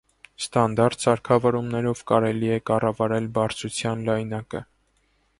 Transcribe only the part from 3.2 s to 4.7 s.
բարձրության լայնակը։